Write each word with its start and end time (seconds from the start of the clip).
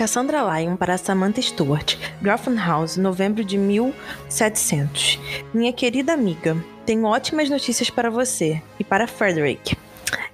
Cassandra 0.00 0.40
Lyon 0.40 0.76
para 0.76 0.96
Samantha 0.96 1.42
Stewart, 1.42 1.98
Grafton 2.22 2.56
House, 2.56 2.96
novembro 2.96 3.44
de 3.44 3.58
1700. 3.58 5.20
Minha 5.52 5.74
querida 5.74 6.14
amiga, 6.14 6.56
tenho 6.86 7.04
ótimas 7.04 7.50
notícias 7.50 7.90
para 7.90 8.08
você 8.08 8.62
e 8.78 8.82
para 8.82 9.06
Frederick. 9.06 9.76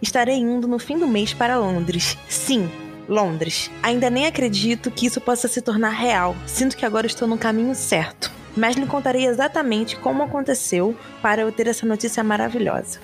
Estarei 0.01 0.37
indo 0.37 0.69
no 0.69 0.79
fim 0.79 0.97
do 0.97 1.09
mês 1.09 1.35
para 1.35 1.59
Londres. 1.59 2.17
Sim, 2.29 2.71
Londres. 3.09 3.69
Ainda 3.83 4.09
nem 4.09 4.29
acredito 4.29 4.89
que 4.89 5.07
isso 5.07 5.21
possa 5.21 5.49
se 5.49 5.61
tornar 5.61 5.91
real. 5.91 6.37
Sinto 6.47 6.77
que 6.77 6.87
agora 6.87 7.09
estou 7.09 7.27
no 7.27 7.37
caminho 7.37 7.75
certo. 7.75 8.31
Mas 8.57 8.77
lhe 8.77 8.87
contarei 8.87 9.27
exatamente 9.27 9.97
como 9.97 10.23
aconteceu 10.23 10.97
para 11.21 11.43
eu 11.43 11.51
ter 11.51 11.67
essa 11.67 11.85
notícia 11.85 12.23
maravilhosa. 12.23 13.01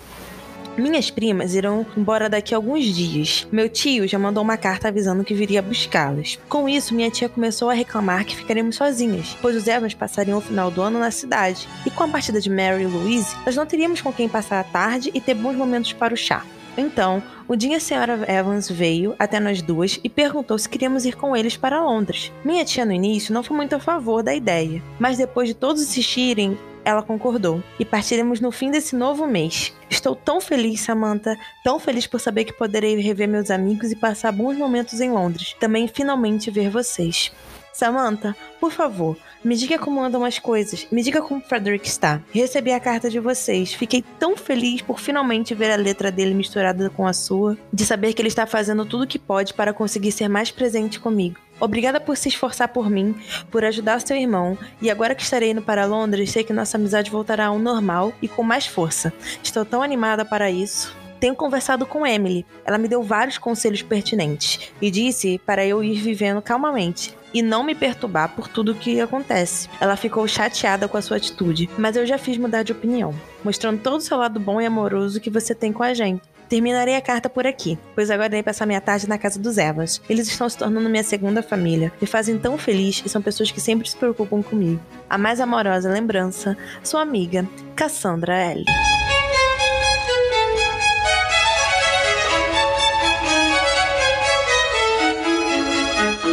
Minhas 0.77 1.11
primas 1.11 1.55
irão 1.55 1.87
embora 1.97 2.31
daqui 2.31 2.55
a 2.55 2.56
alguns 2.56 2.84
dias. 2.87 3.47
Meu 3.53 3.69
tio 3.69 4.09
já 4.09 4.19
mandou 4.19 4.42
uma 4.42 4.56
carta 4.56 4.89
avisando 4.89 5.23
que 5.23 5.34
viria 5.34 5.61
buscá-las. 5.61 6.39
Com 6.48 6.67
isso, 6.67 6.95
minha 6.95 7.11
tia 7.11 7.29
começou 7.29 7.69
a 7.69 7.75
reclamar 7.75 8.25
que 8.25 8.34
ficaremos 8.34 8.77
sozinhas, 8.77 9.37
pois 9.42 9.55
os 9.55 9.67
Evans 9.67 9.92
passariam 9.92 10.39
o 10.39 10.41
final 10.41 10.70
do 10.70 10.81
ano 10.81 10.98
na 10.98 11.11
cidade. 11.11 11.69
E 11.84 11.91
com 11.91 12.05
a 12.05 12.09
partida 12.09 12.41
de 12.41 12.48
Mary 12.48 12.84
e 12.84 12.87
Louise, 12.87 13.37
nós 13.45 13.55
não 13.55 13.67
teríamos 13.67 14.01
com 14.01 14.12
quem 14.12 14.29
passar 14.29 14.61
a 14.61 14.64
tarde 14.64 15.11
e 15.12 15.20
ter 15.20 15.34
bons 15.34 15.56
momentos 15.56 15.92
para 15.92 16.14
o 16.14 16.17
chá. 16.17 16.42
Então, 16.77 17.23
o 17.47 17.55
dia 17.55 17.77
a 17.77 17.81
senhora 17.81 18.25
Evans 18.27 18.70
veio 18.70 19.14
até 19.19 19.39
nós 19.39 19.61
duas 19.61 20.01
e 20.03 20.09
perguntou 20.09 20.59
se 20.59 20.69
queríamos 20.69 21.05
ir 21.05 21.17
com 21.17 21.36
eles 21.36 21.55
para 21.55 21.83
Londres. 21.84 22.33
Minha 22.42 22.64
tia 22.64 22.86
no 22.86 22.92
início 22.92 23.34
não 23.34 23.42
foi 23.42 23.55
muito 23.55 23.77
a 23.77 23.79
favor 23.79 24.23
da 24.23 24.34
ideia, 24.34 24.83
mas 24.98 25.19
depois 25.19 25.48
de 25.48 25.55
todos 25.55 25.83
insistirem, 25.83 26.57
ela 26.84 27.02
concordou. 27.02 27.62
E 27.78 27.84
partiremos 27.84 28.41
no 28.41 28.50
fim 28.50 28.70
desse 28.70 28.94
novo 28.94 29.27
mês. 29.27 29.72
Estou 29.88 30.14
tão 30.16 30.41
feliz, 30.41 30.80
Samantha, 30.80 31.36
tão 31.62 31.78
feliz 31.78 32.06
por 32.06 32.20
saber 32.20 32.44
que 32.44 32.52
poderei 32.52 32.97
rever 33.00 33.28
meus 33.28 33.50
amigos 33.50 33.91
e 33.91 33.97
passar 33.97 34.33
bons 34.33 34.56
momentos 34.56 35.00
em 35.00 35.11
Londres. 35.11 35.55
Também 35.61 35.86
finalmente 35.86 36.50
ver 36.50 36.70
vocês. 36.70 37.33
Samantha, 37.72 38.36
por 38.61 38.70
favor, 38.70 39.16
me 39.42 39.56
diga 39.56 39.78
como 39.78 40.00
andam 40.00 40.24
as 40.24 40.39
coisas. 40.39 40.86
Me 40.92 41.02
diga 41.02 41.22
como 41.22 41.41
Frederick 41.41 41.89
está. 41.89 42.20
Recebi 42.30 42.72
a 42.72 42.78
carta 42.78 43.08
de 43.08 43.19
vocês. 43.19 43.72
Fiquei 43.72 44.05
tão 44.19 44.36
feliz 44.36 44.83
por 44.83 45.00
finalmente 45.00 45.55
ver 45.55 45.70
a 45.70 45.77
letra 45.77 46.12
dele 46.12 46.34
misturada 46.34 46.91
com 46.91 47.06
a 47.06 47.12
sua, 47.12 47.56
de 47.72 47.84
saber 47.86 48.12
que 48.12 48.20
ele 48.20 48.28
está 48.28 48.46
fazendo 48.46 48.84
tudo 48.84 49.05
o 49.05 49.06
que 49.06 49.19
pode 49.19 49.55
para 49.55 49.72
conseguir 49.72 50.12
ser 50.12 50.28
mais 50.28 50.50
presente 50.50 51.00
comigo. 51.00 51.41
Obrigada 51.62 52.00
por 52.00 52.16
se 52.16 52.28
esforçar 52.28 52.66
por 52.66 52.91
mim, 52.91 53.14
por 53.48 53.64
ajudar 53.64 54.00
seu 54.00 54.16
irmão, 54.16 54.58
e 54.80 54.91
agora 54.91 55.14
que 55.14 55.22
estarei 55.22 55.52
indo 55.52 55.62
para 55.62 55.86
Londres, 55.86 56.32
sei 56.32 56.42
que 56.42 56.52
nossa 56.52 56.77
amizade 56.77 57.08
voltará 57.08 57.46
ao 57.46 57.58
normal 57.61 58.12
e 58.20 58.27
com 58.27 58.42
mais 58.42 58.67
força. 58.67 59.12
Estou 59.40 59.64
tão 59.64 59.80
animada 59.80 60.24
para 60.24 60.51
isso. 60.51 60.92
Tenho 61.20 61.36
conversado 61.36 61.86
com 61.86 62.05
Emily. 62.05 62.45
Ela 62.64 62.78
me 62.78 62.89
deu 62.89 63.01
vários 63.01 63.39
conselhos 63.39 63.80
pertinentes 63.80 64.72
e 64.80 64.90
disse 64.90 65.40
para 65.46 65.64
eu 65.64 65.84
ir 65.84 66.01
vivendo 66.01 66.42
calmamente 66.42 67.17
e 67.33 67.40
não 67.40 67.62
me 67.62 67.77
perturbar 67.77 68.34
por 68.34 68.48
tudo 68.48 68.74
que 68.74 69.01
acontece. 69.01 69.68
Ela 69.80 69.95
ficou 69.95 70.27
chateada 70.27 70.89
com 70.89 70.96
a 70.96 71.02
sua 71.02 71.18
atitude, 71.18 71.70
mas 71.78 71.95
eu 71.95 72.05
já 72.05 72.18
fiz 72.18 72.36
mudar 72.39 72.64
de 72.64 72.72
opinião, 72.72 73.14
mostrando 73.45 73.80
todo 73.80 73.98
o 73.98 74.01
seu 74.01 74.18
lado 74.18 74.40
bom 74.40 74.61
e 74.61 74.67
amoroso 74.67 75.20
que 75.20 75.30
você 75.30 75.55
tem 75.55 75.72
com 75.72 75.84
a 75.84 75.95
gente. 75.95 76.32
Terminarei 76.52 76.96
a 76.96 77.01
carta 77.01 77.30
por 77.30 77.46
aqui, 77.46 77.79
pois 77.95 78.11
agora 78.11 78.29
irei 78.29 78.42
passar 78.42 78.67
minha 78.67 78.79
tarde 78.79 79.08
na 79.08 79.17
casa 79.17 79.40
dos 79.40 79.57
Evans. 79.57 80.02
Eles 80.07 80.29
estão 80.29 80.46
se 80.46 80.58
tornando 80.58 80.86
minha 80.86 81.02
segunda 81.02 81.42
família, 81.42 81.90
me 81.98 82.07
fazem 82.07 82.39
tão 82.39 82.58
feliz 82.58 83.02
e 83.07 83.08
são 83.08 83.23
pessoas 83.23 83.51
que 83.51 83.58
sempre 83.58 83.89
se 83.89 83.96
preocupam 83.96 84.42
comigo. 84.42 84.79
A 85.08 85.17
mais 85.17 85.40
amorosa 85.40 85.89
lembrança, 85.89 86.55
sua 86.85 87.01
amiga, 87.01 87.48
Cassandra 87.74 88.36
L. 88.36 88.67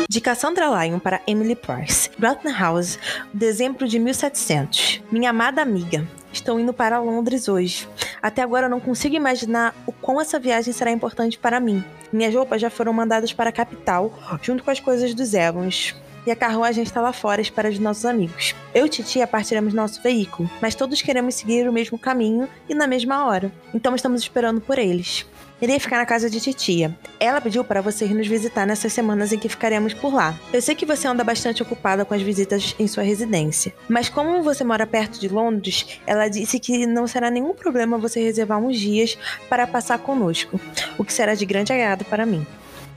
De 0.10 0.20
Cassandra 0.20 0.66
Lyon 0.66 1.00
para 1.00 1.22
Emily 1.26 1.56
Price. 1.56 2.10
Broughton 2.18 2.52
House, 2.52 3.00
dezembro 3.34 3.88
de 3.88 3.98
1700. 3.98 5.02
Minha 5.10 5.30
amada 5.30 5.62
amiga, 5.62 6.06
estou 6.32 6.60
indo 6.60 6.74
para 6.74 7.00
Londres 7.00 7.48
hoje. 7.48 7.88
Até 8.22 8.42
agora 8.42 8.66
eu 8.66 8.70
não 8.70 8.80
consigo 8.80 9.16
imaginar 9.16 9.76
o 9.86 9.92
quão 9.92 10.20
essa 10.20 10.40
viagem 10.40 10.74
será 10.74 10.92
importante 10.92 11.38
para 11.38 11.60
mim. 11.60 11.84
Minhas 12.12 12.34
roupas 12.34 12.62
já 12.62 12.70
foram 12.70 12.94
mandadas 12.94 13.34
para 13.34 13.50
a 13.50 13.54
capital, 13.54 14.14
junto 14.42 14.64
com 14.64 14.72
as 14.72 14.80
coisas 14.80 15.14
dos 15.14 15.34
Evans 15.34 15.96
e 16.26 16.32
a 16.32 16.36
carruagem 16.36 16.84
está 16.84 17.02
lá 17.02 17.12
fora 17.12 17.42
espera 17.42 17.72
de 17.72 17.82
nossos 17.82 18.06
amigos. 18.06 18.54
Eu 18.74 18.86
e 18.86 18.90
Titia 18.90 19.26
partiremos 19.26 19.74
nosso 19.74 20.02
veículo, 20.02 20.50
mas 20.62 20.76
todos 20.76 21.02
queremos 21.02 21.36
seguir 21.36 21.68
o 21.68 21.74
mesmo 21.74 21.98
caminho 21.98 22.48
e 22.68 22.76
na 22.76 22.88
mesma 22.88 23.26
hora, 23.26 23.52
então 23.74 23.96
estamos 23.96 24.22
esperando 24.22 24.62
por 24.62 24.78
eles. 24.78 25.26
Irei 25.62 25.78
ficar 25.78 25.98
na 25.98 26.06
casa 26.06 26.30
de 26.30 26.40
titia. 26.40 26.98
Ela 27.20 27.42
pediu 27.42 27.66
para 27.66 27.82
você 27.82 28.06
ir 28.06 28.14
nos 28.14 28.28
visitar 28.28 28.66
nessas 28.66 28.94
semanas 28.94 29.34
em 29.34 29.38
que 29.38 29.50
ficaremos 29.50 29.94
por 29.94 30.14
lá. 30.14 30.34
Eu 30.54 30.62
sei 30.62 30.74
que 30.74 30.86
você 30.86 31.06
anda 31.06 31.24
bastante 31.24 31.62
ocupada 31.62 32.06
com 32.06 32.14
as 32.14 32.22
visitas 32.22 32.74
em 32.80 32.88
sua 32.88 33.04
residência, 33.04 33.74
mas 33.90 34.08
como 34.08 34.42
você 34.42 34.64
mora 34.64 34.88
perto 34.88 35.20
de 35.20 35.28
Londres, 35.28 36.00
ela 36.08 36.30
disse 36.30 36.60
que 36.60 36.88
não 36.88 37.08
será 37.08 37.30
nenhum 37.30 37.54
problema 37.54 37.98
você 37.98 38.22
reservar 38.22 38.58
uns 38.58 38.80
dias 38.80 39.18
para 39.50 39.68
passar 39.68 40.00
conosco, 40.00 40.60
o 40.98 41.04
que 41.04 41.12
será 41.12 41.36
de 41.36 41.46
grande 41.46 41.74
agrado 41.74 42.06
para 42.06 42.26
mim. 42.26 42.48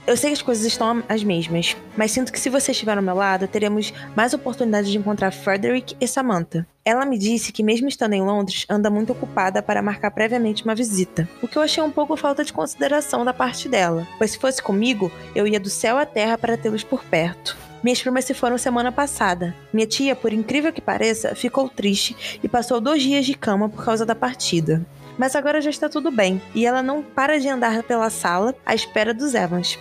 Eu 0.06 0.16
sei 0.16 0.30
que 0.30 0.36
as 0.36 0.42
coisas 0.42 0.64
estão 0.64 1.02
as 1.08 1.22
mesmas, 1.22 1.76
mas 1.96 2.10
sinto 2.10 2.32
que 2.32 2.40
se 2.40 2.50
você 2.50 2.72
estiver 2.72 2.96
ao 2.96 3.02
meu 3.02 3.14
lado, 3.14 3.46
teremos 3.46 3.92
mais 4.16 4.34
oportunidades 4.34 4.90
de 4.90 4.98
encontrar 4.98 5.30
Frederick 5.32 5.96
e 6.00 6.08
Samantha. 6.08 6.66
Ela 6.84 7.04
me 7.04 7.16
disse 7.16 7.52
que, 7.52 7.62
mesmo 7.62 7.86
estando 7.86 8.14
em 8.14 8.22
Londres, 8.22 8.66
anda 8.68 8.90
muito 8.90 9.12
ocupada 9.12 9.62
para 9.62 9.80
marcar 9.80 10.10
previamente 10.10 10.64
uma 10.64 10.74
visita, 10.74 11.28
o 11.40 11.46
que 11.46 11.56
eu 11.56 11.62
achei 11.62 11.80
um 11.80 11.92
pouco 11.92 12.16
falta 12.16 12.44
de 12.44 12.52
consideração 12.52 13.24
da 13.24 13.32
parte 13.32 13.68
dela, 13.68 14.06
pois 14.18 14.32
se 14.32 14.38
fosse 14.38 14.60
comigo, 14.60 15.10
eu 15.32 15.46
ia 15.46 15.60
do 15.60 15.70
céu 15.70 15.96
à 15.96 16.04
terra 16.04 16.36
para 16.36 16.56
tê-los 16.56 16.82
por 16.82 17.04
perto. 17.04 17.56
Minhas 17.84 18.02
primas 18.02 18.24
se 18.24 18.34
foram 18.34 18.58
semana 18.58 18.90
passada. 18.90 19.54
Minha 19.72 19.86
tia, 19.86 20.16
por 20.16 20.32
incrível 20.32 20.72
que 20.72 20.80
pareça, 20.80 21.36
ficou 21.36 21.68
triste 21.68 22.40
e 22.42 22.48
passou 22.48 22.80
dois 22.80 23.02
dias 23.02 23.26
de 23.26 23.34
cama 23.34 23.68
por 23.68 23.84
causa 23.84 24.04
da 24.04 24.14
partida 24.14 24.84
mas 25.18 25.36
agora 25.36 25.60
já 25.60 25.70
está 25.70 25.88
tudo 25.88 26.10
bem 26.10 26.40
e 26.54 26.66
ela 26.66 26.82
não 26.82 27.02
para 27.02 27.38
de 27.38 27.48
andar 27.48 27.82
pela 27.82 28.10
sala 28.10 28.54
à 28.64 28.74
espera 28.74 29.12
dos 29.12 29.34
Evans. 29.34 29.78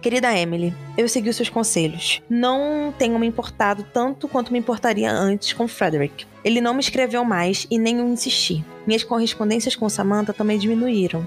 Querida 0.00 0.32
Emily, 0.32 0.72
eu 0.96 1.08
segui 1.08 1.28
os 1.28 1.34
seus 1.34 1.48
conselhos. 1.48 2.22
Não 2.30 2.94
tenho 2.96 3.18
me 3.18 3.26
importado 3.26 3.84
tanto 3.92 4.28
quanto 4.28 4.52
me 4.52 4.58
importaria 4.60 5.10
antes 5.10 5.52
com 5.52 5.66
Frederick. 5.66 6.24
Ele 6.44 6.60
não 6.60 6.72
me 6.72 6.80
escreveu 6.80 7.24
mais 7.24 7.66
e 7.68 7.78
nem 7.78 7.98
eu 7.98 8.06
insisti. 8.06 8.64
Minhas 8.86 9.02
correspondências 9.02 9.74
com 9.74 9.88
Samantha 9.88 10.32
também 10.32 10.56
diminuíram. 10.56 11.26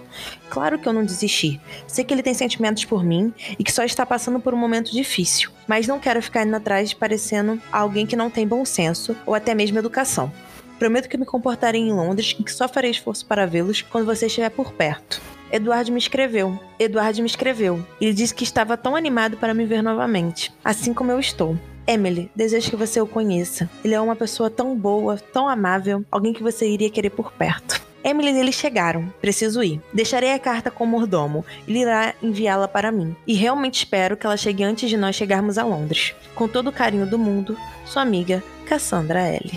Claro 0.49 0.79
que 0.79 0.87
eu 0.87 0.93
não 0.93 1.03
desisti. 1.03 1.59
Sei 1.85 2.05
que 2.05 2.13
ele 2.13 2.23
tem 2.23 2.33
sentimentos 2.33 2.85
por 2.85 3.03
mim 3.03 3.33
e 3.59 3.63
que 3.63 3.73
só 3.73 3.83
está 3.83 4.05
passando 4.05 4.39
por 4.39 4.53
um 4.53 4.57
momento 4.57 4.93
difícil, 4.93 5.51
mas 5.67 5.85
não 5.85 5.99
quero 5.99 6.21
ficar 6.21 6.47
indo 6.47 6.55
atrás 6.55 6.93
parecendo 6.93 7.61
alguém 7.73 8.07
que 8.07 8.15
não 8.15 8.29
tem 8.29 8.47
bom 8.47 8.63
senso 8.63 9.17
ou 9.25 9.35
até 9.35 9.53
mesmo 9.53 9.79
educação. 9.79 10.31
Prometo 10.79 11.09
que 11.09 11.17
me 11.17 11.25
comportarei 11.25 11.81
em 11.81 11.91
Londres 11.91 12.35
e 12.39 12.43
que 12.43 12.53
só 12.53 12.69
farei 12.69 12.89
esforço 12.89 13.25
para 13.25 13.45
vê-los 13.45 13.81
quando 13.81 14.05
você 14.05 14.27
estiver 14.27 14.49
por 14.49 14.71
perto. 14.71 15.21
Eduardo 15.51 15.91
me 15.91 15.99
escreveu. 15.99 16.57
Eduardo 16.79 17.19
me 17.19 17.27
escreveu. 17.27 17.85
Ele 17.99 18.13
disse 18.13 18.33
que 18.33 18.43
estava 18.43 18.77
tão 18.77 18.95
animado 18.95 19.35
para 19.37 19.53
me 19.53 19.65
ver 19.65 19.81
novamente, 19.81 20.51
assim 20.63 20.93
como 20.93 21.11
eu 21.11 21.19
estou. 21.19 21.57
Emily, 21.85 22.31
desejo 22.33 22.69
que 22.69 22.75
você 22.75 23.01
o 23.01 23.07
conheça. 23.07 23.69
Ele 23.83 23.93
é 23.93 23.99
uma 23.99 24.15
pessoa 24.15 24.49
tão 24.49 24.75
boa, 24.75 25.17
tão 25.17 25.49
amável, 25.49 26.05
alguém 26.09 26.31
que 26.31 26.43
você 26.43 26.67
iria 26.67 26.89
querer 26.89 27.09
por 27.09 27.33
perto. 27.33 27.81
Emily 28.03 28.31
e 28.31 28.39
ele 28.39 28.51
chegaram. 28.51 29.13
Preciso 29.19 29.61
ir. 29.61 29.81
Deixarei 29.93 30.33
a 30.33 30.39
carta 30.39 30.71
com 30.71 30.85
o 30.85 30.87
mordomo. 30.87 31.45
Ele 31.67 31.79
irá 31.79 32.15
enviá-la 32.21 32.67
para 32.67 32.91
mim. 32.91 33.15
E 33.27 33.33
realmente 33.33 33.75
espero 33.75 34.17
que 34.17 34.25
ela 34.25 34.37
chegue 34.37 34.63
antes 34.63 34.89
de 34.89 34.97
nós 34.97 35.15
chegarmos 35.15 35.57
a 35.57 35.63
Londres. 35.63 36.15
Com 36.33 36.47
todo 36.47 36.69
o 36.69 36.73
carinho 36.73 37.05
do 37.05 37.19
mundo, 37.19 37.57
sua 37.85 38.01
amiga 38.01 38.41
Cassandra 38.65 39.19
L. 39.19 39.51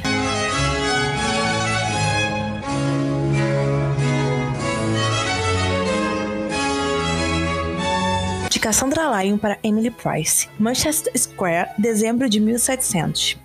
De 8.55 8.61
Cassandra 8.61 9.11
Lyon 9.21 9.37
para 9.37 9.59
Emily 9.65 9.91
Price. 9.91 10.49
Manchester 10.61 11.13
Square, 11.19 11.71
dezembro 11.77 12.29
de 12.29 12.39
1700. 12.39 13.37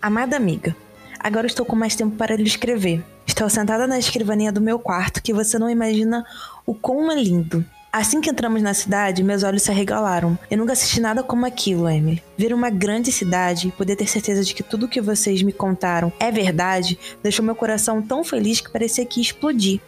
Amada 0.00 0.34
amiga, 0.34 0.74
agora 1.18 1.46
estou 1.46 1.66
com 1.66 1.76
mais 1.76 1.94
tempo 1.94 2.16
para 2.16 2.36
lhe 2.36 2.44
escrever. 2.44 3.04
Estou 3.26 3.50
sentada 3.50 3.86
na 3.86 3.98
escrivaninha 3.98 4.50
do 4.50 4.58
meu 4.58 4.78
quarto 4.78 5.22
que 5.22 5.34
você 5.34 5.58
não 5.58 5.68
imagina 5.68 6.24
o 6.64 6.72
quão 6.72 7.12
é 7.12 7.16
lindo. 7.16 7.62
Assim 7.92 8.22
que 8.22 8.30
entramos 8.30 8.62
na 8.62 8.72
cidade, 8.72 9.22
meus 9.22 9.42
olhos 9.42 9.62
se 9.62 9.70
arregalaram. 9.70 10.38
Eu 10.50 10.56
nunca 10.56 10.72
assisti 10.72 11.02
nada 11.02 11.22
como 11.22 11.44
aquilo, 11.44 11.86
Emily. 11.86 12.22
Ver 12.38 12.54
uma 12.54 12.70
grande 12.70 13.12
cidade 13.12 13.68
e 13.68 13.72
poder 13.72 13.94
ter 13.94 14.06
certeza 14.06 14.42
de 14.42 14.54
que 14.54 14.62
tudo 14.62 14.88
que 14.88 15.02
vocês 15.02 15.42
me 15.42 15.52
contaram 15.52 16.10
é 16.18 16.32
verdade 16.32 16.98
deixou 17.22 17.44
meu 17.44 17.54
coração 17.54 18.00
tão 18.00 18.24
feliz 18.24 18.58
que 18.62 18.72
parecia 18.72 19.04
que 19.04 19.20
ia 19.20 19.24
explodir. 19.24 19.80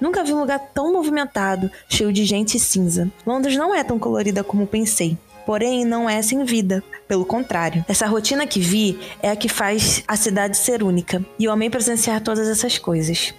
Nunca 0.00 0.24
vi 0.24 0.32
um 0.32 0.40
lugar 0.40 0.58
tão 0.74 0.92
movimentado, 0.92 1.70
cheio 1.88 2.12
de 2.12 2.24
gente 2.24 2.58
cinza. 2.58 3.10
Londres 3.26 3.56
não 3.56 3.74
é 3.74 3.82
tão 3.82 3.98
colorida 3.98 4.42
como 4.42 4.66
pensei. 4.66 5.16
Porém, 5.46 5.84
não 5.84 6.08
é 6.08 6.20
sem 6.22 6.44
vida. 6.44 6.82
Pelo 7.08 7.24
contrário, 7.24 7.84
essa 7.88 8.06
rotina 8.06 8.46
que 8.46 8.60
vi 8.60 8.98
é 9.22 9.30
a 9.30 9.36
que 9.36 9.48
faz 9.48 10.04
a 10.06 10.16
cidade 10.16 10.56
ser 10.56 10.82
única. 10.82 11.24
E 11.38 11.44
eu 11.44 11.52
amei 11.52 11.70
presenciar 11.70 12.20
todas 12.20 12.48
essas 12.48 12.78
coisas. 12.78 13.34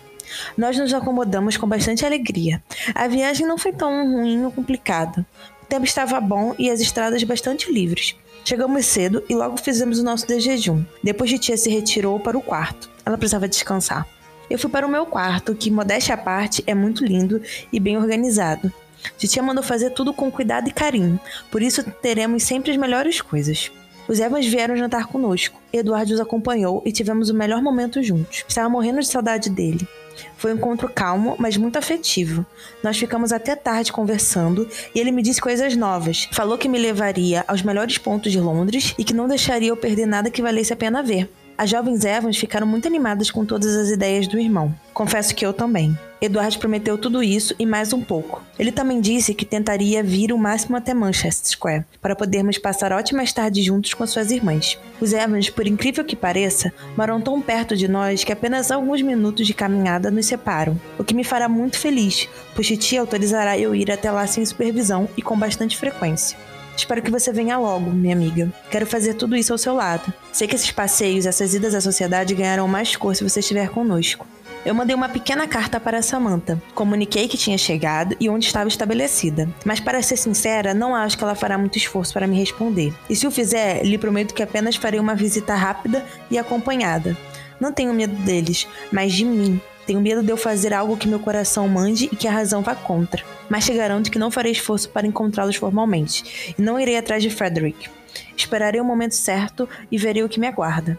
Nós 0.58 0.78
nos 0.78 0.94
acomodamos 0.94 1.58
com 1.58 1.68
bastante 1.68 2.06
alegria. 2.06 2.62
A 2.96 3.08
viagem 3.08 3.46
não 3.46 3.58
foi 3.58 3.72
tão 3.72 4.12
ruim 4.12 4.44
ou 4.44 4.52
complicada. 4.52 5.26
O 5.64 5.66
tempo 5.66 5.86
estava 5.86 6.20
bom 6.20 6.56
e 6.58 6.70
as 6.70 6.82
estradas 6.82 7.24
bastante 7.24 7.72
livres. 7.72 8.16
Chegamos 8.44 8.86
cedo 8.86 9.24
e 9.30 9.36
logo 9.36 9.58
fizemos 9.58 10.00
o 10.00 10.04
nosso 10.04 10.28
de 10.28 10.40
jejum. 10.40 10.84
Depois 11.04 11.30
de 11.30 11.38
tia 11.38 11.56
se 11.56 11.70
retirou 11.70 12.20
para 12.20 12.38
o 12.38 12.42
quarto. 12.42 12.90
Ela 13.06 13.18
precisava 13.18 13.48
descansar. 13.48 14.08
Eu 14.52 14.60
fui 14.60 14.70
para 14.70 14.86
o 14.86 14.90
meu 14.90 15.06
quarto, 15.06 15.56
que, 15.56 15.72
modéstia 15.72 16.14
à 16.14 16.18
parte, 16.18 16.62
é 16.68 16.76
muito 16.76 17.06
lindo 17.06 17.42
e 17.72 17.80
bem 17.80 17.98
organizado. 17.98 18.70
Titia 19.18 19.42
mandou 19.42 19.64
fazer 19.64 19.92
tudo 19.92 20.14
com 20.14 20.30
cuidado 20.30 20.68
e 20.68 20.74
carinho, 20.74 21.18
por 21.50 21.62
isso 21.62 21.82
teremos 22.02 22.44
sempre 22.44 22.70
as 22.70 22.76
melhores 22.76 23.22
coisas. 23.22 23.72
Os 24.10 24.20
Evans 24.20 24.46
vieram 24.46 24.76
jantar 24.76 25.08
conosco. 25.08 25.62
Eduardo 25.72 26.14
os 26.14 26.20
acompanhou 26.20 26.84
e 26.86 26.92
tivemos 26.92 27.30
o 27.30 27.34
melhor 27.34 27.62
momento 27.62 28.04
juntos. 28.04 28.44
Estava 28.46 28.68
morrendo 28.68 29.00
de 29.00 29.08
saudade 29.08 29.50
dele. 29.50 29.88
Foi 30.36 30.52
um 30.52 30.58
encontro 30.58 30.90
calmo, 30.90 31.38
mas 31.40 31.56
muito 31.56 31.78
afetivo. 31.78 32.46
Nós 32.84 32.98
ficamos 32.98 33.32
até 33.32 33.56
tarde 33.56 33.94
conversando 33.94 34.68
e 34.94 35.00
ele 35.00 35.12
me 35.12 35.22
disse 35.22 35.40
coisas 35.40 35.78
novas. 35.78 36.28
Falou 36.34 36.58
que 36.58 36.68
me 36.68 36.78
levaria 36.78 37.46
aos 37.48 37.62
melhores 37.62 37.98
pontos 37.98 38.34
de 38.34 38.40
Londres 38.40 38.94
e 38.98 39.06
que 39.06 39.14
não 39.14 39.30
deixaria 39.30 39.70
eu 39.70 39.78
perder 39.78 40.08
nada 40.08 40.30
que 40.30 40.42
valesse 40.42 40.74
a 40.74 40.76
pena 40.76 41.02
ver. 41.02 41.30
As 41.62 41.70
jovens 41.70 42.04
Evans 42.04 42.38
ficaram 42.38 42.66
muito 42.66 42.88
animadas 42.88 43.30
com 43.30 43.46
todas 43.46 43.76
as 43.76 43.92
ideias 43.92 44.28
do 44.28 44.40
irmão. 44.40 44.74
Confesso 44.96 45.36
que 45.36 45.46
eu 45.46 45.54
também. 45.54 45.96
Eduardo 46.20 46.58
prometeu 46.58 46.98
tudo 46.98 47.22
isso 47.22 47.54
e 47.60 47.68
mais 47.68 47.94
um 47.94 48.02
pouco. 48.02 48.42
Ele 48.58 48.72
também 48.72 49.00
disse 49.00 49.36
que 49.36 49.46
tentaria 49.46 50.02
vir 50.02 50.34
o 50.34 50.40
máximo 50.40 50.76
até 50.76 50.92
Manchester 50.92 51.52
Square, 51.52 51.86
para 52.02 52.16
podermos 52.16 52.58
passar 52.58 52.92
ótimas 52.92 53.32
tardes 53.32 53.64
juntos 53.64 53.94
com 53.94 54.08
suas 54.08 54.32
irmãs. 54.32 54.76
Os 55.00 55.14
Evans, 55.14 55.52
por 55.52 55.68
incrível 55.68 56.04
que 56.04 56.16
pareça, 56.16 56.74
moram 56.98 57.22
tão 57.22 57.40
perto 57.40 57.78
de 57.78 57.88
nós 57.88 58.24
que 58.24 58.34
apenas 58.34 58.72
alguns 58.72 59.04
minutos 59.04 59.46
de 59.46 59.54
caminhada 59.54 60.10
nos 60.10 60.26
separam, 60.26 60.82
o 60.98 61.04
que 61.04 61.14
me 61.14 61.24
fará 61.24 61.48
muito 61.48 61.78
feliz, 61.78 62.28
pois 62.56 62.66
Titi 62.66 62.98
autorizará 62.98 63.56
eu 63.56 63.76
ir 63.76 63.92
até 63.92 64.10
lá 64.10 64.26
sem 64.26 64.44
supervisão 64.44 65.08
e 65.16 65.22
com 65.22 65.38
bastante 65.38 65.78
frequência. 65.78 66.36
Espero 66.82 67.04
que 67.04 67.12
você 67.12 67.32
venha 67.32 67.60
logo, 67.60 67.92
minha 67.92 68.16
amiga. 68.16 68.52
Quero 68.72 68.88
fazer 68.88 69.14
tudo 69.14 69.36
isso 69.36 69.52
ao 69.54 69.58
seu 69.58 69.76
lado. 69.76 70.12
Sei 70.34 70.48
que 70.48 70.56
esses 70.56 70.72
passeios, 70.72 71.28
essas 71.28 71.54
idas 71.54 71.76
à 71.76 71.80
sociedade 71.80 72.34
ganharão 72.34 72.68
mais 72.68 72.96
cor 72.96 73.16
se 73.16 73.24
você 73.24 73.40
estiver 73.40 73.70
conosco. 73.70 74.26
Eu 74.66 74.74
mandei 74.74 74.96
uma 74.96 75.08
pequena 75.08 75.48
carta 75.48 75.80
para 75.80 76.02
Samantha. 76.02 76.60
Comuniquei 76.74 77.28
que 77.28 77.38
tinha 77.38 77.56
chegado 77.56 78.16
e 78.20 78.28
onde 78.28 78.48
estava 78.48 78.68
estabelecida. 78.68 79.48
Mas 79.64 79.80
para 79.80 80.02
ser 80.02 80.18
sincera, 80.18 80.74
não 80.74 80.96
acho 80.96 81.16
que 81.16 81.24
ela 81.24 81.36
fará 81.36 81.56
muito 81.56 81.78
esforço 81.78 82.14
para 82.14 82.26
me 82.26 82.36
responder. 82.36 82.92
E 83.08 83.16
se 83.16 83.28
o 83.28 83.32
fizer, 83.32 83.84
lhe 83.84 84.00
prometo 84.00 84.34
que 84.34 84.42
apenas 84.42 84.76
farei 84.76 85.00
uma 85.00 85.14
visita 85.14 85.54
rápida 85.54 86.04
e 86.32 86.38
acompanhada. 86.40 87.16
Não 87.60 87.72
tenho 87.72 87.94
medo 87.94 88.16
deles, 88.24 88.68
mas 88.92 89.14
de 89.14 89.24
mim. 89.24 89.62
Tenho 89.92 90.00
medo 90.00 90.24
de 90.24 90.32
eu 90.32 90.38
fazer 90.38 90.74
algo 90.74 90.96
que 90.96 91.06
meu 91.06 91.20
coração 91.20 91.68
mande 91.68 92.06
e 92.06 92.16
que 92.16 92.26
a 92.26 92.32
razão 92.32 92.62
vá 92.62 92.74
contra. 92.74 93.26
Mas 93.50 93.66
te 93.66 93.74
garanto 93.74 94.10
que 94.10 94.18
não 94.18 94.32
farei 94.32 94.54
esforço 94.54 94.88
para 94.88 95.06
encontrá-los 95.06 95.58
formalmente, 95.58 96.56
e 96.58 96.62
não 96.62 96.80
irei 96.80 96.96
atrás 96.96 97.22
de 97.22 97.30
Frederick. 97.30 97.90
Esperarei 98.38 98.80
o 98.80 98.86
momento 98.86 99.16
certo 99.16 99.68
e 99.92 99.98
verei 99.98 100.24
o 100.24 100.30
que 100.30 100.40
me 100.40 100.48
aguarda. 100.48 100.98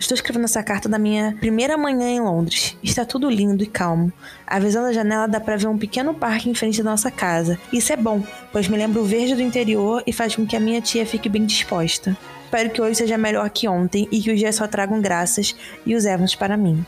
Estou 0.00 0.16
escrevendo 0.16 0.46
essa 0.46 0.64
carta 0.64 0.88
da 0.88 0.98
minha 0.98 1.36
primeira 1.38 1.78
manhã 1.78 2.08
em 2.08 2.20
Londres. 2.20 2.76
Está 2.82 3.04
tudo 3.04 3.30
lindo 3.30 3.62
e 3.62 3.68
calmo. 3.68 4.12
A 4.44 4.58
visão 4.58 4.82
da 4.82 4.92
janela 4.92 5.28
dá 5.28 5.38
para 5.38 5.56
ver 5.56 5.68
um 5.68 5.78
pequeno 5.78 6.12
parque 6.12 6.50
em 6.50 6.54
frente 6.54 6.82
da 6.82 6.90
nossa 6.90 7.12
casa. 7.12 7.56
Isso 7.72 7.92
é 7.92 7.96
bom, 7.96 8.20
pois 8.50 8.66
me 8.66 8.76
lembra 8.76 9.00
o 9.00 9.04
verde 9.04 9.36
do 9.36 9.42
interior 9.42 10.02
e 10.04 10.12
faz 10.12 10.34
com 10.34 10.44
que 10.44 10.56
a 10.56 10.60
minha 10.60 10.80
tia 10.80 11.06
fique 11.06 11.28
bem 11.28 11.46
disposta. 11.46 12.16
Espero 12.46 12.70
que 12.70 12.82
hoje 12.82 12.96
seja 12.96 13.16
melhor 13.16 13.48
que 13.48 13.68
ontem 13.68 14.08
e 14.10 14.20
que 14.20 14.32
os 14.32 14.40
dias 14.40 14.56
só 14.56 14.66
tragam 14.66 15.00
graças 15.00 15.54
e 15.86 15.94
os 15.94 16.04
Evans 16.04 16.34
para 16.34 16.56
mim. 16.56 16.84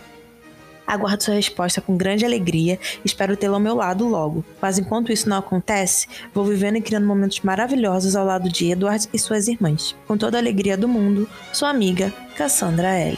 Aguardo 0.87 1.25
sua 1.25 1.35
resposta 1.35 1.81
com 1.81 1.97
grande 1.97 2.25
alegria 2.25 2.79
e 3.05 3.07
espero 3.07 3.37
tê-la 3.37 3.57
ao 3.57 3.61
meu 3.61 3.75
lado 3.75 4.07
logo. 4.07 4.45
Mas 4.61 4.79
enquanto 4.79 5.13
isso 5.13 5.29
não 5.29 5.39
acontece, 5.39 6.07
vou 6.33 6.45
vivendo 6.45 6.77
e 6.77 6.81
criando 6.81 7.07
momentos 7.07 7.41
maravilhosos 7.41 8.15
ao 8.15 8.25
lado 8.25 8.49
de 8.49 8.71
Edward 8.71 9.09
e 9.13 9.19
suas 9.19 9.49
irmãs. 9.49 9.97
Com 10.07 10.17
toda 10.17 10.39
a 10.39 10.41
alegria 10.41 10.77
do 10.77 10.89
mundo, 10.89 11.29
sua 11.53 11.71
amiga, 11.71 12.13
Cassandra 12.37 12.89
L. 12.89 13.17